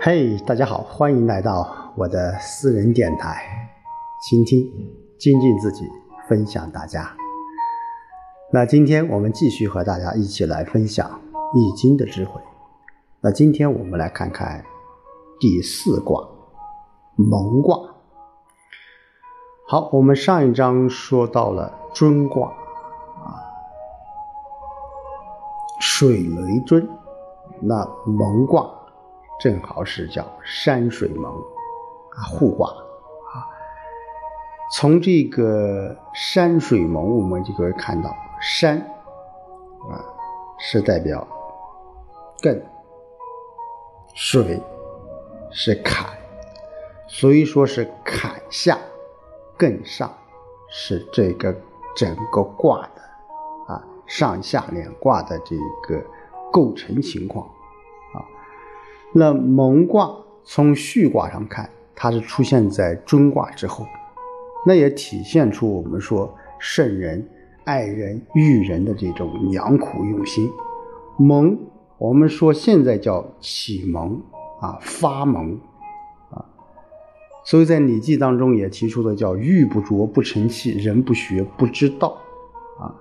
[0.00, 3.68] 嘿，大家好，欢迎来到我的私人电台，
[4.22, 4.64] 倾听、
[5.18, 5.84] 精进自己，
[6.28, 7.16] 分享大家。
[8.52, 11.20] 那今天我们继续和大家一起来分享
[11.58, 12.40] 《易经》的智慧。
[13.20, 14.64] 那今天我们来看看
[15.40, 16.24] 第四卦
[17.16, 17.76] 蒙卦。
[19.66, 23.42] 好，我们上一章说到了尊卦啊，
[25.80, 26.88] 水雷尊，
[27.60, 28.77] 那蒙卦。
[29.38, 33.46] 正好是叫山水蒙啊，互卦啊。
[34.72, 38.78] 从这个山水蒙，我们就可以看到山
[39.88, 40.04] 啊
[40.58, 41.26] 是代表
[42.40, 42.60] 艮，
[44.14, 44.60] 水
[45.50, 46.06] 是坎，
[47.06, 48.76] 所以说是坎下
[49.56, 50.12] 艮上，
[50.68, 51.54] 是这个
[51.96, 56.04] 整个卦的啊上下两卦的这个
[56.52, 57.48] 构成情况。
[59.14, 63.86] 那蒙卦从序卦上看，它是出现在尊卦之后，
[64.66, 67.26] 那也体现出我们说圣人
[67.64, 70.50] 爱人育人的这种良苦用心。
[71.16, 71.58] 蒙，
[71.96, 74.20] 我们说现在叫启蒙
[74.60, 75.58] 啊，发蒙
[76.30, 76.44] 啊，
[77.44, 82.18] 所以在《礼记》当中也提出了叫玉不琢不成器，人不学不知道
[82.78, 82.94] 啊。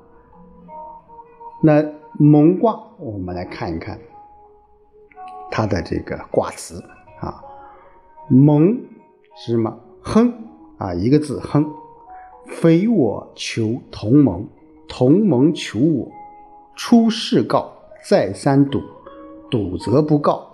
[1.61, 1.83] 那
[2.17, 3.99] 蒙卦，我们来看一看。
[5.51, 6.83] 它的这个卦辞
[7.19, 7.41] 啊，
[8.29, 8.77] 蒙
[9.35, 9.77] 是什么？
[10.01, 10.33] 亨
[10.77, 11.65] 啊，一个字亨。
[12.47, 14.47] 非我求同盟，
[14.87, 16.09] 同盟求我。
[16.75, 17.73] 出世告，
[18.07, 18.79] 再三堵，
[19.51, 20.47] 堵则不告，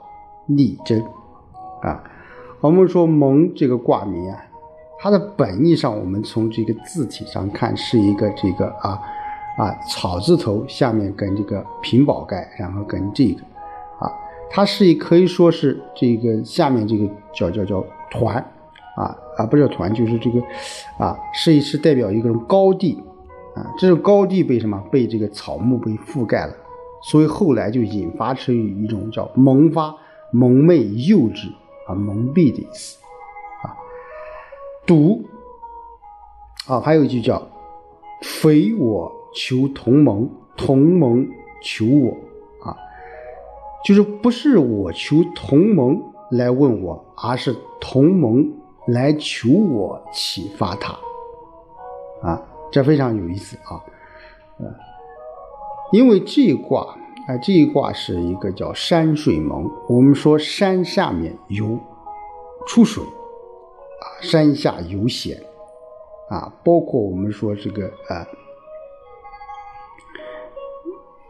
[0.47, 0.99] 力争
[1.81, 2.03] 啊。
[2.61, 4.43] 我们说蒙这个卦名啊，
[4.99, 8.99] 它的本意上，我们从这个字体上看，是一个这个啊
[9.57, 13.43] 啊草字头下面跟这个平宝盖，然后跟这个。
[14.55, 18.35] 它是可以说是这个下面这个叫叫叫团
[18.95, 20.39] 啊啊不叫团就是这个
[20.99, 23.01] 啊是是代表一个高地
[23.55, 26.53] 啊这种高地被什么被这个草木被覆盖了，
[27.01, 29.95] 所以后来就引发成一种叫萌发
[30.31, 31.47] 蒙昧幼稚
[31.87, 32.99] 啊蒙蔽的意思
[33.63, 33.73] 啊
[34.85, 35.23] 赌
[36.67, 37.41] 啊还有一句叫
[38.21, 41.27] 非我求同盟同盟
[41.63, 42.15] 求我。
[43.85, 46.01] 就是不是我求同盟
[46.31, 48.49] 来问我，而是同盟
[48.87, 50.97] 来求我启发他，
[52.21, 53.83] 啊，这非常有意思啊，
[54.59, 54.65] 呃，
[55.91, 56.95] 因为这一卦
[57.27, 61.77] 啊，这一卦是一个叫山水蒙，我们说山下面有
[62.65, 65.37] 出水，啊，山下有险，
[66.29, 68.25] 啊，包括我们说这个呃，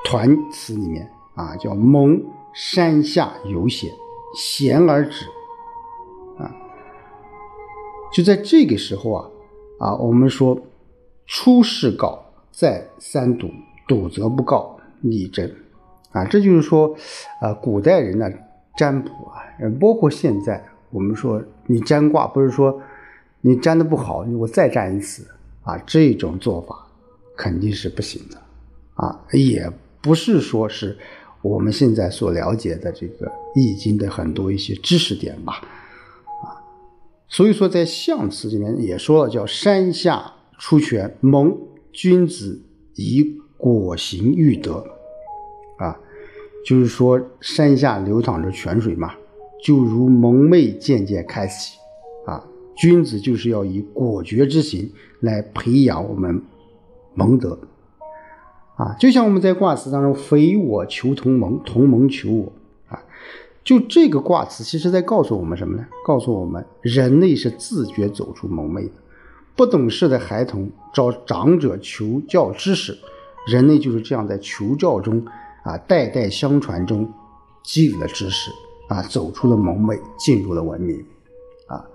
[0.06, 2.22] 团词里面啊叫蒙。
[2.54, 3.92] 山下有险，
[4.36, 5.26] 险而止。
[6.38, 6.52] 啊，
[8.12, 9.30] 就在这个时候啊，
[9.80, 10.60] 啊，我们说
[11.26, 13.50] 出世告，再三堵，
[13.88, 15.52] 堵则不告，力争。
[16.12, 16.96] 啊，这就是说，
[17.42, 18.32] 啊，古代人的
[18.78, 19.42] 占卜啊，
[19.80, 22.80] 包括现在，我们说你占卦，不是说
[23.42, 25.28] 你占的不好，我再占一次
[25.64, 26.88] 啊，这种做法
[27.36, 28.38] 肯定是不行的。
[28.94, 29.68] 啊，也
[30.02, 30.96] 不是说是。
[31.44, 35.56] 我们现在所了解的这个《易经》的很多一些知识点吧，
[36.42, 36.64] 啊，
[37.28, 41.56] 所以说在象辞里面也说了，叫山下出泉，蒙
[41.92, 42.62] 君子
[42.96, 44.86] 以果行育德，
[45.80, 46.00] 啊，
[46.66, 49.14] 就是说山下流淌着泉水嘛，
[49.62, 51.78] 就如蒙昧渐渐开启，
[52.26, 52.42] 啊，
[52.78, 54.90] 君子就是要以果决之行
[55.20, 56.42] 来培养我们
[57.14, 57.60] 蒙德。
[58.76, 62.52] 啊，就像我们在卦辞当中，“非我求同盟，同盟求我”，
[62.90, 63.00] 啊，
[63.64, 65.86] 就这个卦辞，其实在告诉我们什么呢？
[66.04, 68.92] 告诉我们，人类是自觉走出蒙昧的。
[69.56, 72.98] 不懂事的孩童找长者求教知识，
[73.46, 75.24] 人类就是这样在求教中
[75.62, 77.08] 啊，代代相传中
[77.64, 78.50] 积累了知识
[78.88, 80.98] 啊，走出了蒙昧，进入了文明。
[81.68, 81.86] 啊，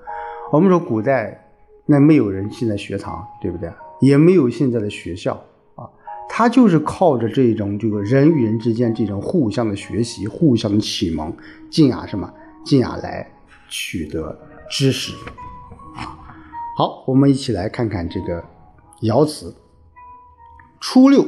[0.52, 1.50] 我们说古代
[1.86, 3.68] 那没有人现在学堂，对不对？
[4.00, 5.42] 也没有现在的学校。
[6.28, 11.34] 他就是靠着这种这个人与人之间这种互相的学习、互相的启蒙，
[11.70, 12.32] 进而什么，
[12.64, 13.28] 进而来
[13.68, 14.38] 取得
[14.70, 15.12] 知识。
[16.76, 18.44] 好，我们一起来看看这个
[19.00, 19.52] 爻辞。
[20.80, 21.26] 初六，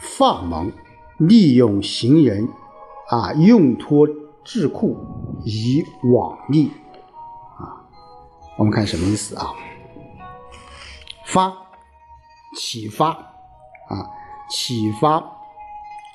[0.00, 0.70] 发蒙，
[1.18, 2.48] 利用行人，
[3.08, 4.06] 啊，用托
[4.44, 4.96] 智库
[5.44, 6.70] 以往利。
[7.58, 7.82] 啊，
[8.56, 9.52] 我们看什么意思啊？
[11.24, 11.52] 发，
[12.56, 13.29] 启发。
[13.90, 14.08] 啊，
[14.48, 15.22] 启发，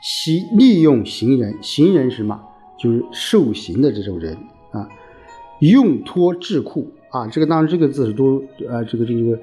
[0.02, 2.42] 其利用行人，行人是什么？
[2.78, 4.38] 就是受刑的这种人
[4.72, 4.90] 啊，
[5.60, 9.40] 用托智库啊，这个当然这个字是多呃这个这个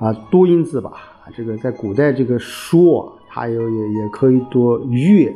[0.00, 0.90] 啊多音字吧
[1.24, 5.32] 啊，这个在古代这个说它有也也可以多月，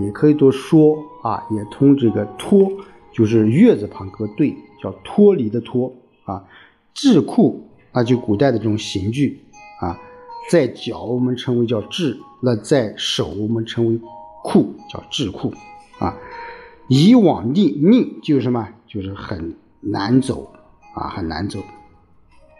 [0.00, 2.70] 也可以多说啊，也通这个托，
[3.12, 5.92] 就是月字旁搁对，叫脱离的脱
[6.24, 6.44] 啊，
[6.94, 9.40] 智库啊就古代的这种刑具
[9.80, 9.98] 啊，
[10.48, 14.00] 在脚我们称为叫智，那在手我们称为
[14.42, 15.52] 库，叫智库
[15.98, 16.16] 啊。
[16.88, 18.68] 以往逆逆就是什么？
[18.86, 20.50] 就是很难走
[20.94, 21.60] 啊，很难走。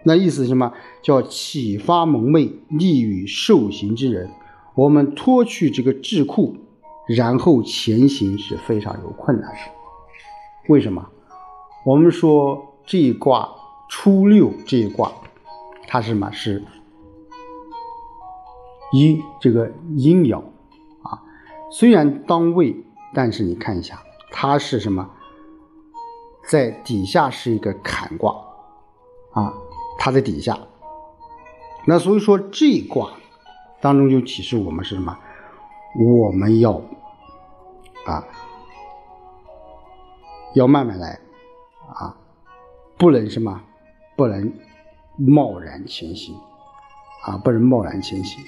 [0.05, 0.73] 那意思是什么？
[1.03, 4.29] 叫启发蒙昧，利于受刑之人。
[4.75, 6.57] 我们脱去这个智库，
[7.09, 9.59] 然后前行是非常有困难的。
[10.69, 11.09] 为什么？
[11.85, 13.49] 我们说这一卦
[13.89, 15.11] 初六这一卦，
[15.87, 16.31] 它是什么？
[16.31, 16.63] 是
[18.93, 20.39] 阴这个阴爻
[21.03, 21.23] 啊。
[21.71, 22.77] 虽然当位，
[23.15, 24.03] 但是你看一下。
[24.31, 25.09] 它是什么？
[26.47, 28.33] 在底下是一个坎卦，
[29.33, 29.55] 啊，
[29.99, 30.59] 它在底下。
[31.87, 33.11] 那所以说这一卦
[33.81, 35.19] 当中就启示我们是什么？
[35.99, 36.73] 我们要
[38.07, 38.23] 啊，
[40.55, 41.19] 要慢慢来
[41.95, 42.15] 啊，
[42.99, 43.61] 不能什么，
[44.15, 44.53] 不能
[45.17, 46.37] 贸然前行
[47.25, 48.45] 啊，不能贸然前行，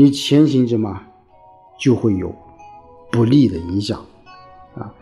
[0.00, 1.02] 你前行什么
[1.78, 2.34] 就会有。
[3.12, 4.06] 不利的影响，
[4.76, 4.94] 啊，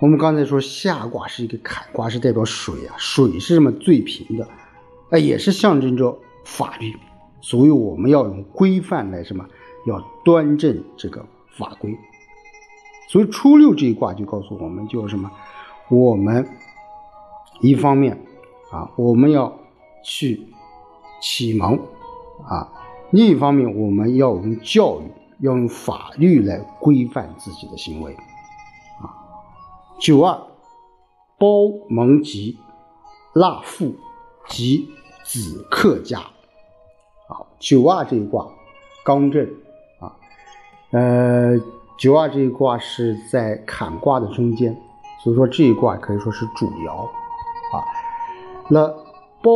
[0.00, 4.48] 我们刚才说下卦是一个坎卦，是代表水啊，水是什么最平的，
[5.10, 6.94] 哎，也是象征着法律，
[7.40, 9.44] 所以我们要用规范来什么，
[9.86, 11.98] 要端正这个法规。
[13.08, 15.28] 所以初六这一卦就告诉我们，就是什么，
[15.90, 16.48] 我们
[17.60, 18.24] 一方面
[18.70, 19.52] 啊，我们要
[20.04, 20.46] 去
[21.20, 21.76] 启蒙
[22.48, 22.72] 啊，
[23.10, 25.04] 另一方面我们要用教育。
[25.40, 28.12] 要用法律来规范自己的行为，
[29.00, 29.14] 啊，
[30.00, 30.36] 九二
[31.38, 32.58] 包蒙吉
[33.36, 33.94] 纳父
[34.48, 34.88] 及
[35.22, 38.48] 子克家，啊，九二这一卦
[39.04, 39.48] 刚正
[40.00, 40.16] 啊，
[40.90, 41.56] 呃，
[41.96, 44.76] 九二这一卦是在坎卦的中间，
[45.22, 47.04] 所以说这一卦可以说是主爻
[47.76, 47.86] 啊。
[48.68, 48.88] 那
[49.40, 49.52] 包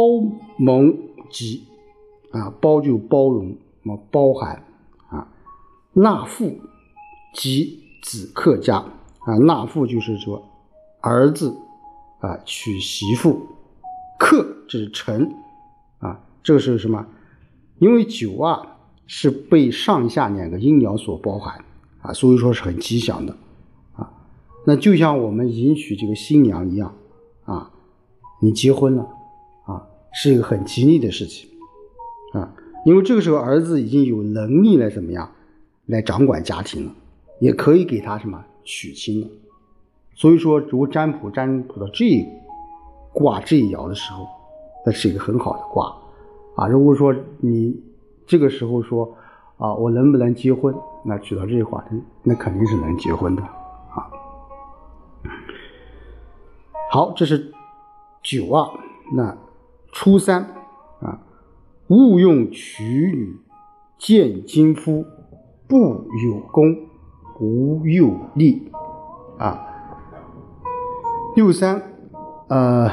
[0.59, 0.97] 蒙
[1.29, 1.67] 吉
[2.33, 4.65] 啊，包就包容，那么包含
[5.09, 5.29] 啊。
[5.93, 6.59] 纳父
[7.35, 8.77] 及子客家
[9.21, 10.43] 啊，纳父就是说
[11.01, 11.55] 儿子
[12.21, 13.47] 啊娶媳妇，
[14.19, 15.35] 克这是臣
[15.99, 17.07] 啊，这个是什么？
[17.79, 21.65] 因为九啊是被上下两个阴爻所包含
[22.01, 23.37] 啊，所以说是很吉祥的
[23.95, 24.13] 啊。
[24.65, 26.95] 那就像我们迎娶这个新娘一样
[27.45, 27.71] 啊，
[28.41, 29.07] 你结婚了
[29.67, 31.51] 啊，是一个很吉利的事情，
[32.85, 35.31] 因为这个时候儿子已经有能力来怎么样？
[35.87, 36.95] 来掌管家庭了，
[37.41, 39.27] 也可以给他什么娶亲了。
[40.15, 42.27] 所以说，如果占卜占卜到这一
[43.13, 44.29] 卦这一爻的时候，
[44.87, 45.93] 那是一个很好的卦
[46.55, 46.69] 啊。
[46.69, 47.83] 如果说你
[48.27, 49.13] 这个时候说
[49.59, 50.75] 啊，我能不能结婚？
[51.05, 51.85] 那取到这句话，
[52.23, 54.07] 那肯定是能结婚的啊。
[56.91, 57.53] 好，这是
[58.23, 58.71] 九二。
[59.15, 59.37] 那
[59.91, 60.43] 初三
[61.01, 61.21] 啊，
[61.89, 63.37] 勿用娶女
[63.99, 65.05] 见金夫。
[65.69, 66.77] 不有功，
[67.41, 68.71] 无有利，
[69.39, 69.67] 啊。
[71.35, 71.81] 六三，
[72.49, 72.91] 呃，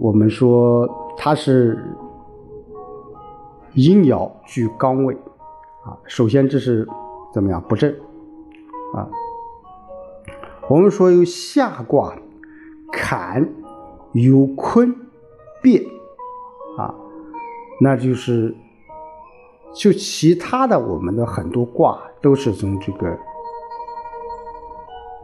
[0.00, 1.94] 我们说它是
[3.74, 5.14] 阴爻居刚位，
[5.84, 6.88] 啊，首先这是
[7.32, 7.88] 怎么样不正，
[8.92, 9.08] 啊。
[10.68, 12.18] 我们说有下卦
[12.90, 13.48] 坎
[14.10, 14.92] 有坤
[15.62, 15.84] 变，
[16.76, 16.92] 啊，
[17.80, 18.54] 那就是。
[19.74, 23.14] 就其他的，我们的很多卦都是从这个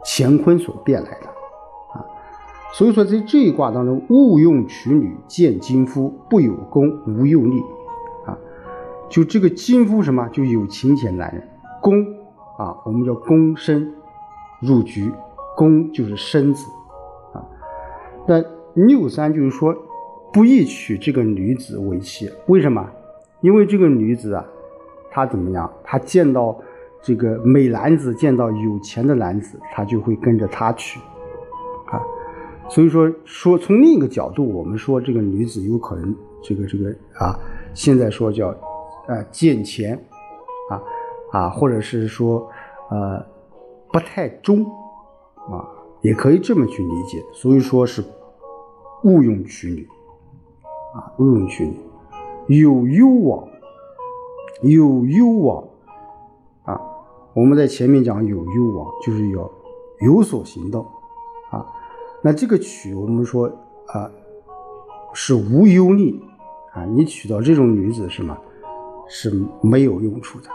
[0.05, 1.27] 乾坤所变来的
[1.91, 2.05] 啊。
[2.71, 7.59] 所以说，在这一卦当中，勿用娶女见金夫，不有功无用利
[8.27, 8.37] 啊。
[9.09, 11.49] 就这个金夫什么，就有钱钱男人，
[11.81, 12.05] 宫
[12.59, 13.95] 啊，我们叫宫身
[14.59, 15.11] 入局，
[15.57, 16.69] 宫就是身子
[17.33, 17.41] 啊。
[18.27, 18.43] 那
[18.75, 19.75] 六三就是说，
[20.33, 22.89] 不宜娶这个女子为妻，为什么？
[23.41, 24.43] 因为这个女子啊，
[25.11, 25.71] 她怎么样？
[25.83, 26.59] 她见到
[27.03, 30.99] 这个美男子，见到有钱的男子，她就会跟着他去，
[31.85, 32.01] 啊，
[32.67, 37.37] 所以说说从另一个角度，我们说这个女子有可能这个这个啊，
[37.75, 38.47] 现在说叫
[39.07, 39.93] 呃见钱，
[40.69, 40.81] 啊
[41.31, 42.49] 啊，或者是说
[42.89, 43.23] 呃
[43.91, 44.65] 不太忠，
[45.51, 45.61] 啊，
[46.01, 47.21] 也可以这么去理解。
[47.33, 48.03] 所以说是
[49.03, 49.87] 勿用娶女，
[50.93, 51.79] 啊，勿用娶女。
[52.47, 53.47] 有攸往，
[54.61, 55.63] 有攸往
[56.63, 56.79] 啊！
[57.33, 59.49] 我们在前面讲有攸往，就是要
[60.01, 60.85] 有所行动
[61.49, 61.65] 啊。
[62.21, 63.49] 那这个娶我们说
[63.87, 64.11] 啊
[65.13, 66.21] 是无忧虑
[66.73, 68.37] 啊，你娶到这种女子是吗？
[69.07, 69.31] 是
[69.61, 70.49] 没有用处的，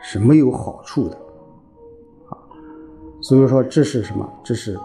[0.00, 1.16] 是没有好处的
[2.28, 2.38] 啊。
[3.20, 4.26] 所以说这是什么？
[4.42, 4.78] 这是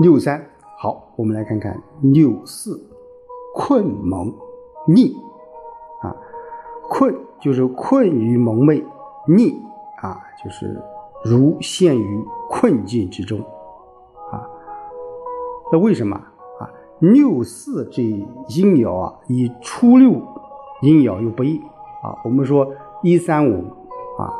[0.00, 0.48] 六三。
[0.80, 2.80] 好，我们来看看六四
[3.52, 4.32] 困蒙
[4.86, 5.12] 逆
[6.02, 6.14] 啊，
[6.88, 8.84] 困就是困于蒙昧，
[9.26, 9.60] 逆
[10.00, 10.80] 啊就是
[11.24, 13.40] 如陷于困境之中
[14.30, 14.48] 啊。
[15.72, 16.14] 那为什么
[16.60, 16.70] 啊？
[17.00, 20.12] 六四这阴爻啊，与初六
[20.82, 21.58] 阴爻又不一
[22.04, 22.14] 啊。
[22.22, 22.64] 我们说
[23.02, 23.64] 一三五
[24.16, 24.32] 啊，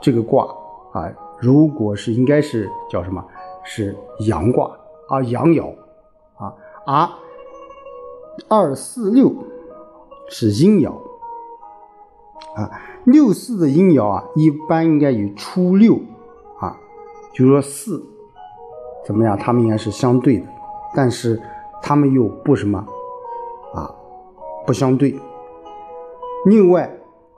[0.00, 0.46] 这个卦
[0.92, 3.22] 啊，如果是应该是叫什么？
[3.62, 4.70] 是阳卦。
[5.08, 5.74] 啊，阳爻，
[6.36, 7.08] 啊，而
[8.48, 9.32] 二四六
[10.28, 10.92] 是阴爻，
[12.54, 12.70] 啊，
[13.04, 16.00] 六四的阴爻啊，一般应该与初六
[16.58, 16.76] 啊，
[17.32, 18.04] 就说四
[19.04, 20.46] 怎么样，他们应该是相对的，
[20.94, 21.40] 但是
[21.80, 22.84] 他们又不什么
[23.74, 23.94] 啊，
[24.66, 25.18] 不相对。
[26.44, 26.92] 另外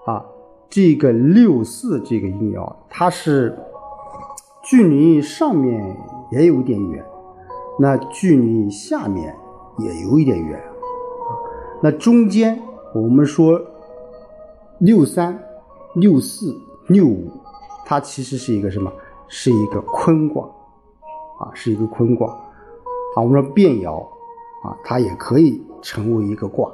[0.07, 0.25] 啊，
[0.71, 3.59] 这个六四这个阴爻，它是
[4.63, 5.97] 距离上面
[6.33, 7.05] 也有点远。
[7.81, 9.35] 那距离下面
[9.79, 11.31] 也有一点远啊。
[11.81, 12.61] 那中间
[12.93, 13.61] 我们说
[14.79, 15.41] 六三、
[15.95, 17.31] 六四、六五，
[17.87, 18.93] 它其实是一个什么？
[19.29, 20.45] 是一个坤卦
[21.39, 22.33] 啊，是一个坤卦
[23.15, 23.23] 啊。
[23.23, 24.03] 我们说变爻
[24.65, 26.69] 啊，它也可以成为一个卦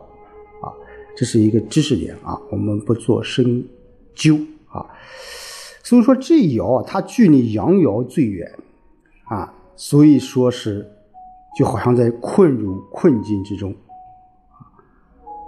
[0.63, 0.73] 啊。
[1.15, 3.69] 这是一个知识点啊，我们不做深
[4.15, 4.87] 究啊。
[5.83, 8.59] 所以说这爻啊，它距离阳爻最远
[9.25, 10.93] 啊，所以说是。
[11.57, 13.75] 就好像在困入困境之中。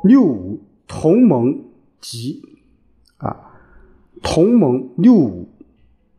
[0.03, 1.65] 六五同盟
[2.01, 2.43] 吉
[3.17, 3.37] 啊，
[4.23, 5.49] 同盟六五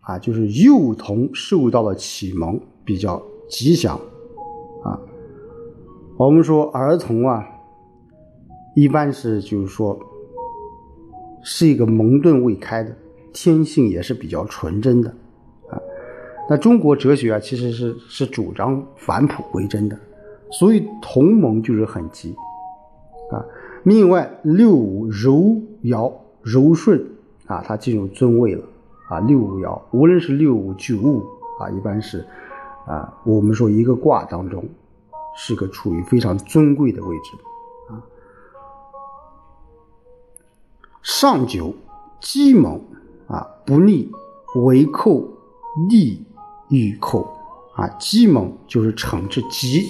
[0.02, 3.98] 啊，就是幼童受到了启蒙，比较吉祥
[4.84, 5.00] 啊。
[6.18, 7.46] 我们说儿童啊，
[8.76, 9.98] 一般是就是说
[11.44, 12.94] 是一个蒙顿未开的，
[13.32, 15.16] 天性也是比较纯真的。
[16.50, 20.00] 那中国哲学啊，其实是是主张返璞归真的，
[20.50, 22.34] 所以同盟就是很吉
[23.32, 23.44] 啊。
[23.84, 26.12] 另外，六五柔爻
[26.42, 27.06] 柔顺
[27.48, 28.64] 啊，它进入尊位了
[29.10, 29.20] 啊。
[29.20, 31.22] 六五爻，无论是六五九五
[31.60, 32.26] 啊，一般是
[32.86, 34.64] 啊，我们说一个卦当中
[35.36, 37.32] 是个处于非常尊贵的位置
[37.94, 38.00] 啊。
[41.04, 41.74] 上九
[42.22, 42.82] 鸡蒙
[43.28, 44.10] 啊，不利
[44.56, 45.28] 为寇
[45.90, 46.24] 利。
[46.70, 47.28] 御寇
[47.76, 49.84] 啊，击蒙就是惩治，击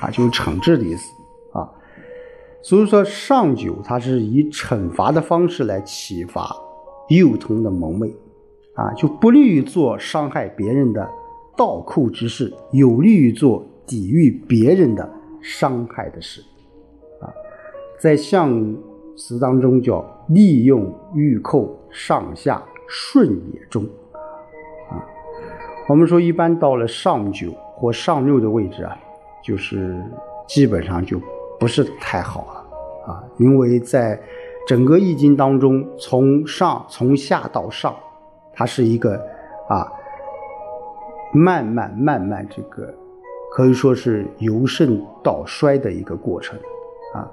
[0.00, 1.12] 啊就是惩治的意思
[1.52, 1.68] 啊。
[2.62, 6.48] 所以说上九它是以惩罚的方式来启发
[7.08, 8.14] 幼童的蒙昧
[8.74, 11.08] 啊，就不利于做伤害别人的
[11.56, 15.10] 盗寇之事，有利于做抵御别人的
[15.42, 16.40] 伤害的事
[17.20, 17.28] 啊。
[18.00, 18.74] 在象
[19.16, 23.86] 辞当中叫利用御寇，上下顺也中。
[25.92, 28.98] 我们说，一般到了上九或上六的位置啊，
[29.44, 30.02] 就是
[30.48, 31.20] 基本上就
[31.60, 34.18] 不是太好了啊，因为在
[34.66, 37.94] 整个易经当中，从上从下到上，
[38.54, 39.20] 它是一个
[39.68, 39.92] 啊
[41.34, 42.90] 慢慢慢慢这个
[43.54, 46.58] 可以说是由盛到衰的一个过程
[47.12, 47.30] 啊。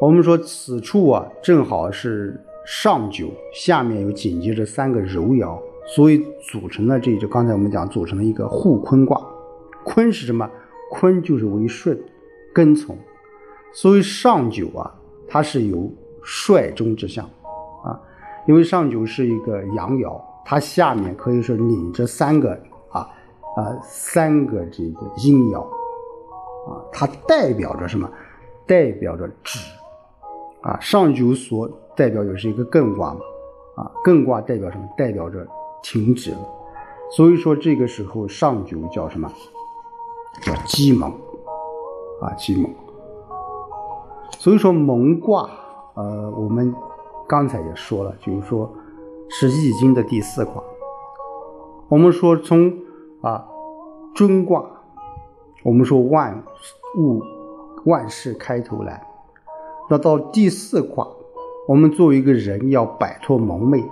[0.00, 5.56] 我们说此处啊，正好是上九，下面又紧接着三个柔爻。
[5.84, 9.20] 所以组成了这就刚才我们讲组成了一个互坤卦，
[9.84, 10.48] 坤是什么？
[10.90, 11.98] 坤就是为顺，
[12.54, 12.96] 跟从。
[13.72, 14.94] 所以上九啊，
[15.26, 15.90] 它是有
[16.22, 17.28] 率中之象。
[17.84, 18.00] 啊，
[18.46, 22.52] 因为上九是一个阳爻，它下面可以说领着三个
[22.90, 23.00] 啊
[23.56, 25.62] 啊三个这个阴爻
[26.70, 28.08] 啊，它代表着什么？
[28.66, 29.58] 代表着止
[30.60, 30.78] 啊。
[30.80, 33.20] 上九所代表的是一个艮卦嘛
[33.76, 34.88] 啊，艮卦代表什么？
[34.96, 35.44] 代表着。
[35.82, 36.38] 停止了，
[37.10, 39.30] 所以说这个时候上九叫什么？
[40.40, 41.10] 叫鸡蒙
[42.20, 42.70] 啊，鸡蒙。
[44.38, 45.50] 所以说蒙卦，
[45.94, 46.74] 呃，我们
[47.28, 48.72] 刚才也说了，就是说
[49.28, 50.62] 是易经的第四卦。
[51.88, 52.72] 我们说从
[53.20, 53.46] 啊
[54.14, 54.64] 尊卦，
[55.62, 56.42] 我们说万
[56.96, 57.22] 物
[57.84, 59.06] 万事开头来，
[59.90, 61.06] 那到第四卦，
[61.68, 63.84] 我们作为一个人要摆脱蒙昧。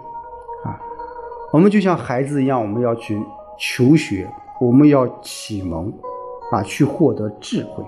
[1.53, 3.21] 我们就像孩子一样，我们要去
[3.59, 4.31] 求学，
[4.61, 5.93] 我们要启蒙，
[6.53, 7.85] 啊，去获得智慧。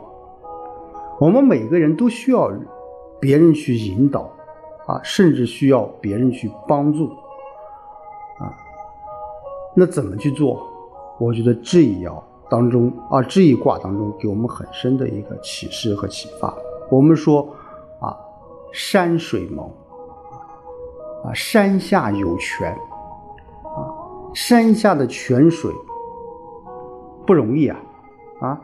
[1.20, 2.50] 我们每个人都需要
[3.20, 4.28] 别人去引导，
[4.86, 7.06] 啊，甚至需要别人去帮助，
[8.40, 8.50] 啊。
[9.76, 10.66] 那怎么去做？
[11.18, 16.52] 我觉得这一爻当中啊，这一卦当中给我们很深的一个启示和启发。
[16.90, 17.48] 我们说
[18.00, 18.18] 啊，
[18.72, 19.64] 山水盟
[21.24, 22.76] 啊，山下有泉，
[24.34, 25.70] 山下的泉水
[27.26, 27.78] 不容易啊
[28.40, 28.60] 啊，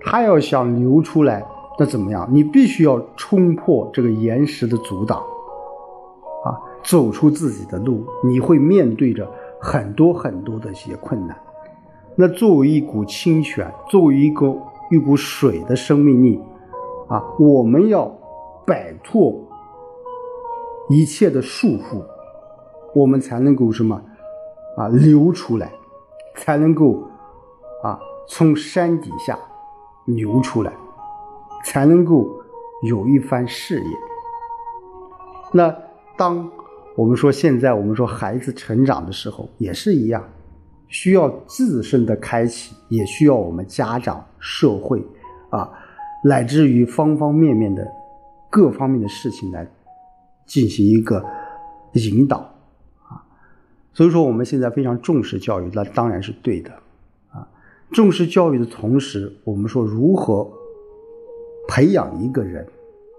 [0.00, 1.46] 它要想流出来，
[1.78, 2.28] 那怎么样？
[2.30, 5.18] 你必须要冲破这个岩石的阻挡
[6.44, 9.30] 啊，走出自己的路，你会面对着
[9.60, 11.36] 很多很多的一些困难。
[12.16, 14.56] 那作为一股清泉，作为一个
[14.90, 16.40] 一股水的生命力，
[17.08, 18.12] 啊，我们要
[18.66, 19.32] 摆脱
[20.88, 22.02] 一切的束缚，
[22.94, 24.02] 我们才能够什么
[24.78, 25.72] 啊流出来，
[26.36, 27.02] 才能够
[27.82, 29.36] 啊从山底下
[30.04, 30.72] 流出来，
[31.64, 32.30] 才能够
[32.88, 33.96] 有一番事业。
[35.52, 35.74] 那
[36.16, 36.48] 当
[36.96, 40.22] 我们说现在我们说孩子成长的时候，也是一样。
[40.90, 45.06] 需要自身的开启，也需要我们家长、社会，
[45.50, 45.70] 啊，
[46.24, 47.86] 乃至于方方面面的
[48.48, 49.70] 各方面的事情来
[50.46, 51.22] 进行一个
[51.92, 52.50] 引导，
[53.98, 56.70] 所以说我们现在非常重视教育，那当然是对的，
[57.32, 57.44] 啊，
[57.90, 60.48] 重视教育的同时，我们说如何
[61.66, 62.64] 培养一个人，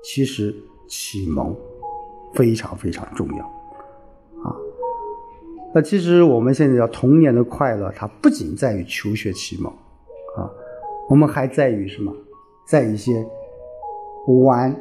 [0.02, 0.56] 其实
[0.88, 1.54] 启蒙
[2.34, 3.46] 非常非常重要。
[4.42, 4.56] 啊
[5.74, 9.70] 那其实我们现在叫童年的快乐，它不仅在于求学启蒙，
[10.38, 10.50] 啊，
[11.10, 12.16] 我们还在于什么？
[12.66, 13.28] 在一些
[14.46, 14.74] 玩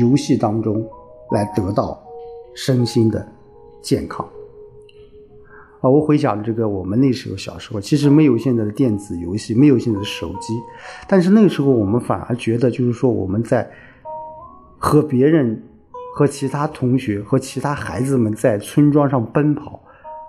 [0.00, 0.88] 游戏当中
[1.32, 2.00] 来得到
[2.54, 3.26] 身心的
[3.82, 4.24] 健康。
[5.80, 10.54] 啊，我回想这个我们那时候小时候，其实没有现在的电子游戏，没有现在的手机，
[11.06, 13.70] 但是那个时候我们反而觉得，就是说我们在
[14.78, 15.62] 和别人、
[16.14, 19.80] 和其他同学、和其他孩子们在村庄上奔跑。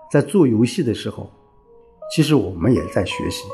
[0.10, 1.30] 在做游戏的时候，
[2.16, 3.45] 其实我们也在学习。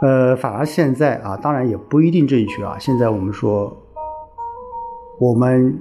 [0.00, 2.78] 呃，反而现在啊，当然也不一定正确啊。
[2.78, 3.76] 现在我们说，
[5.18, 5.78] 我们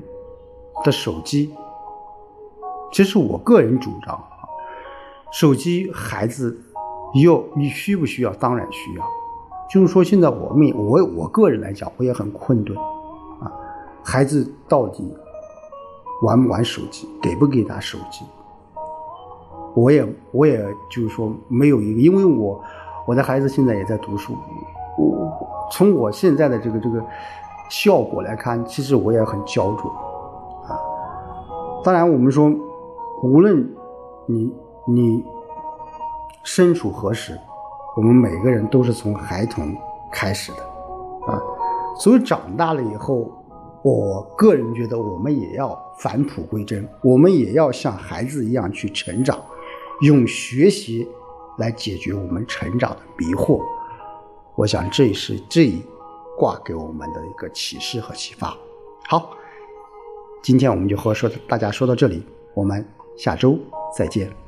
[0.83, 1.55] 的手机，
[2.91, 4.36] 其实我个人主张啊，
[5.31, 6.57] 手机孩子
[7.23, 8.33] 要你需不需要？
[8.33, 9.05] 当然需要。
[9.69, 12.77] 就是说，现在我们我我个人来讲，我也很困顿
[13.41, 13.51] 啊。
[14.03, 15.13] 孩子到底
[16.21, 17.07] 玩不玩手机？
[17.21, 18.23] 给不给他手机？
[19.75, 22.63] 我也，我也就是说没有一个，因为我
[23.05, 24.33] 我的孩子现在也在读书，
[24.97, 25.31] 我
[25.69, 27.03] 从我现在的这个这个
[27.69, 29.91] 效果来看，其实我也很焦灼
[30.67, 30.79] 啊。
[31.83, 32.49] 当然，我们说，
[33.21, 33.69] 无论
[34.25, 34.51] 你
[34.87, 35.23] 你
[36.43, 37.37] 身处何时，
[37.95, 39.75] 我们每个人都是从孩童
[40.11, 40.63] 开始的
[41.31, 41.41] 啊，
[41.99, 43.31] 所以长大了以后。
[43.83, 49.39] 我个人觉得，我们也要返璞归真，我们也要像孩子一样去成长，
[50.01, 51.07] 用学习
[51.57, 53.61] 来解决我们成长的迷惑。
[54.55, 55.81] 我想，这是这一
[56.37, 58.57] 卦给我们的一个启示和启发。
[59.07, 59.29] 好，
[60.41, 63.57] 今天我们就和说大家说到这里，我们下周
[63.95, 64.46] 再见。